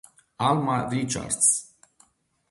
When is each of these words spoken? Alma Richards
Alma 0.39 0.89
Richards 0.89 1.77